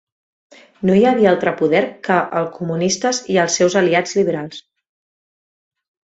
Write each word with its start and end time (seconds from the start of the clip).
No 0.89 0.95
hi 0.99 1.03
havia 1.09 1.29
altre 1.31 1.53
poder 1.59 1.81
que 2.07 2.17
el 2.39 2.47
comunistes 2.55 3.21
i 3.35 3.39
els 3.45 3.59
seus 3.61 3.79
aliats 3.83 4.17
liberals 4.23 4.65